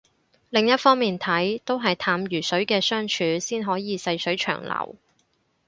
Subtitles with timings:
[0.49, 4.95] 另一方面睇都係淡如水嘅相處先可以細水長流